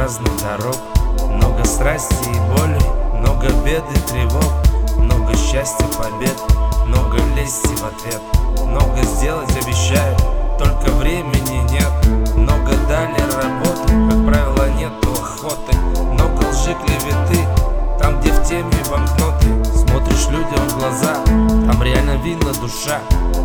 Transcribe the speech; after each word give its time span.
разных 0.00 0.32
дорог. 0.42 0.76
Много 1.28 1.62
страсти 1.64 2.30
и 2.30 2.40
боли, 2.50 2.80
много 3.18 3.48
бед 3.64 3.84
и 3.94 3.98
тревог 4.08 4.52
Много 4.96 5.36
счастья, 5.36 5.86
побед, 5.98 6.36
много 6.86 7.18
лести 7.36 7.74
в 7.76 7.84
ответ. 7.84 8.22
Много 8.66 9.02
сделать 9.02 9.50
обещаю, 9.62 10.16
только 10.58 10.90
времени 10.92 11.70
нет. 11.70 12.34
Много 12.34 12.72
дали 12.88 13.20
работы, 13.20 13.92
как 14.08 14.26
правило 14.26 14.70
нету 14.70 15.12
охоты. 15.12 15.76
Много 15.76 16.46
лжи, 16.48 16.74
клеветы, 16.74 17.46
там 17.98 18.20
где 18.20 18.32
в 18.32 18.42
теме 18.48 18.72
банкноты. 18.90 19.64
Смотришь 19.64 20.28
людям 20.28 20.66
в 20.66 20.78
глаза, 20.78 21.14
там 21.26 21.82
реально 21.82 22.16
видно 22.22 22.52
душа. 22.54 23.00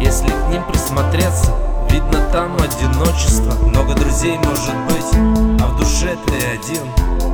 Если 0.00 0.28
к 0.28 0.48
ним 0.50 0.62
присмотреться, 0.64 1.52
видно 1.90 2.20
там 2.32 2.56
одиночество. 2.56 3.52
Много 3.66 3.94
друзей 3.94 4.38
может 4.38 4.76
быть, 4.86 5.37
ты 6.26 6.36
один. 6.52 6.82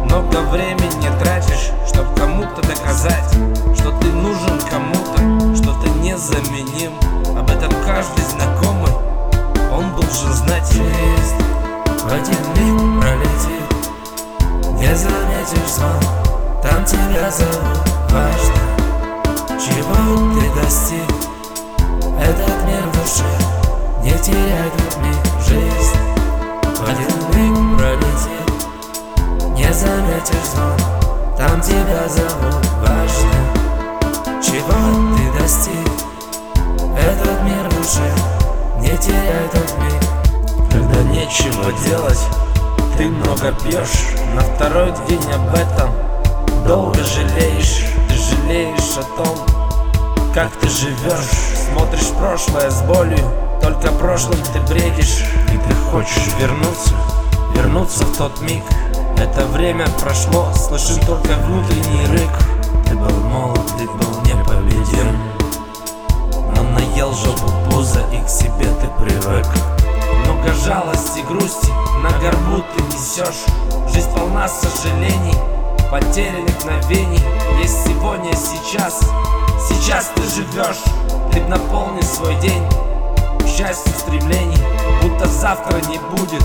Много 0.04 0.38
времени 0.50 1.08
тратишь, 1.22 1.70
чтоб 1.86 2.06
кому-то 2.16 2.62
доказать 2.62 3.32
Что 3.76 3.90
ты 3.98 4.06
нужен 4.08 4.60
кому-то, 4.70 5.56
что 5.56 5.72
ты 5.80 5.90
незаменим. 6.00 6.92
Об 7.36 7.50
этом 7.50 7.72
каждый 7.84 8.24
знакомый, 8.24 8.92
он 9.72 9.94
должен 9.94 10.32
знать. 10.32 10.70
Жизнь 10.70 11.36
в 12.02 12.12
один 12.12 12.38
миг 12.56 13.02
пролетит. 13.02 14.78
Не 14.78 14.94
заметишь 14.94 15.70
сон 15.70 16.24
там 16.64 16.82
тебя 16.84 17.30
зовут. 17.30 17.88
Важно, 18.10 18.54
чего 19.60 20.40
ты 20.40 20.60
достиг 20.60 21.13
тебя 31.64 32.08
зовут 32.08 32.66
Важно, 32.80 34.42
чего 34.42 35.16
ты 35.16 35.40
достиг. 35.40 35.88
Этот 36.98 37.42
мир 37.42 37.68
душе 37.70 38.12
Не 38.80 38.96
теряй 38.98 39.48
тут 39.52 39.74
миг 39.78 40.70
Когда 40.70 41.02
нечего 41.04 41.72
делать 41.86 42.20
ты 42.96 43.08
много 43.08 43.52
пьешь. 43.64 44.14
На 44.36 44.42
второй 44.42 44.92
день 45.08 45.32
об 45.32 45.52
этом 45.52 45.90
долго 46.64 47.02
жалеешь. 47.02 47.86
Ты 48.08 48.14
жалеешь 48.14 48.96
о 48.98 49.02
том, 49.16 49.36
как 50.32 50.52
ты 50.60 50.68
живешь. 50.68 51.28
Смотришь 51.68 52.10
прошлое 52.16 52.70
с 52.70 52.82
болью 52.82 53.28
Только 53.60 53.90
прошлым 53.90 54.38
ты 54.52 54.60
бредишь. 54.72 55.24
И 55.52 55.56
ты 55.56 55.74
хочешь 55.90 56.30
вернуться 56.38 56.94
Вернуться 57.56 58.04
в 58.04 58.16
тот 58.16 58.40
миг 58.42 58.62
Это 59.24 59.46
время 59.46 59.86
прошло 59.98 60.52
Слышен 60.52 61.00
только 61.06 61.32
внутренний 61.32 62.06
рык. 62.08 62.30
Ты 62.86 62.94
был 62.94 63.20
молод, 63.22 63.66
ты 63.78 63.86
был 63.86 64.20
непобедим. 64.20 65.18
Но 66.54 66.62
наел 66.62 67.14
жопу 67.14 67.50
пуза 67.70 68.00
И 68.12 68.22
к 68.22 68.28
себе 68.28 68.66
ты 68.66 68.86
привык. 69.02 69.46
Много 70.24 70.52
жалости, 70.52 71.20
грусти 71.26 71.72
На 72.02 72.10
горбу 72.18 72.62
ты 72.76 72.82
несешь. 72.82 73.46
Жизнь 73.90 74.12
полна 74.14 74.46
сожалений 74.46 75.38
Потери 75.90 76.42
мгновений. 76.42 77.24
Есть 77.62 77.82
сегодня, 77.86 78.30
сейчас 78.36 79.00
Сейчас 79.66 80.12
ты 80.14 80.22
живешь, 80.22 80.82
ты 81.32 81.40
наполни 81.44 82.02
свой 82.02 82.34
день 82.40 82.62
Счастье, 83.46 83.90
стремлений, 83.98 84.58
будто 85.00 85.26
завтра 85.28 85.80
не 85.88 85.98
будет 86.14 86.42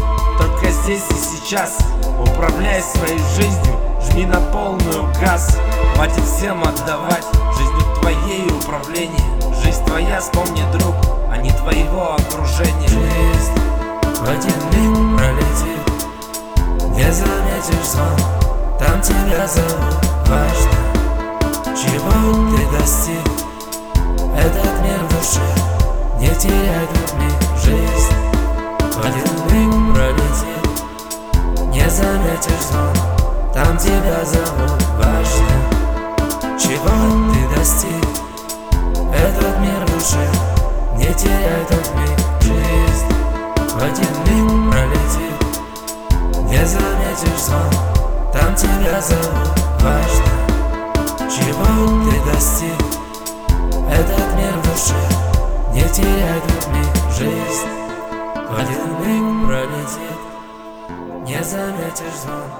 здесь 0.89 1.03
и 1.11 1.37
сейчас. 1.37 1.77
Управляй 2.19 2.81
своей 2.81 3.19
жизнью, 3.35 3.75
жми 4.01 4.25
на 4.25 4.39
полную 4.51 5.03
газ. 5.21 5.57
Хватит 5.93 6.23
всем 6.23 6.63
отдавать, 6.63 7.25
жизнью 7.57 7.95
твоей 8.01 8.47
управление. 8.47 9.19
Жизнь 9.63 9.83
твоя, 9.85 10.19
вспомни, 10.19 10.63
друг, 10.71 10.95
а 11.31 11.37
не 11.37 11.51
твоего 11.51 12.15
окружения. 12.15 12.87
Жизнь 12.87 13.53
в 14.03 14.23
один 14.23 14.55
миг 14.73 15.17
пролетит 15.17 15.79
Не 16.95 17.11
заметишь 17.11 17.85
сон 17.85 18.17
там 18.77 19.01
тебя 19.01 19.47
зовут 19.47 19.95
Важно, 20.27 20.71
чего 21.75 22.55
ты 22.55 22.77
достиг. 22.77 23.25
Этот 24.37 24.81
мир 24.81 24.99
в 25.03 25.09
душе 25.09 25.41
Не 26.17 26.29
теряй 26.35 26.87
миг 27.17 27.63
Жизнь 27.63 27.98
Заметишь 32.39 32.65
звон 32.71 32.93
Там 33.53 33.77
тебя 33.77 34.23
зовут 34.23 34.81
Важно, 34.97 36.57
чего 36.57 37.33
ты 37.33 37.55
достиг? 37.55 38.07
Этот 39.13 39.59
мир 39.59 39.85
в 39.85 40.97
Не 40.97 41.13
теряй 41.13 41.65
тут 41.67 41.93
миг 41.95 42.19
Жизнь 42.41 43.07
в 43.57 43.83
один 43.83 44.13
миг 44.25 44.71
пролетит. 44.71 45.39
Не 46.49 46.65
заметишь 46.65 47.43
звон 47.43 47.73
там 48.31 48.55
тебя 48.55 49.01
зовут 49.01 49.59
Важно, 49.81 50.31
чего 51.17 52.09
ты 52.09 52.31
достиг? 52.31 52.79
Этот 53.91 54.35
мир 54.35 54.53
в 54.63 55.73
Не 55.73 55.83
теряй 55.89 56.39
тут 56.41 56.67
миг 56.73 57.11
Жизнь 57.17 57.67
в 58.49 58.59
один 58.59 58.87
миг 59.03 59.47
пролетит 59.47 60.28
заметишь 61.49 62.19
звон 62.21 62.51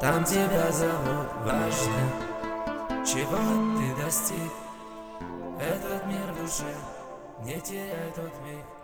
Там 0.00 0.24
тебя 0.24 0.70
зовут 0.72 1.28
Важно, 1.44 3.06
чего 3.06 3.38
ты 3.78 4.02
достиг. 4.02 4.52
Этот 5.60 6.06
мир 6.06 6.32
в 6.32 6.42
душе 6.42 6.74
Не 7.44 7.60
теряй 7.60 8.10
тут 8.14 8.32
миг 8.44 8.81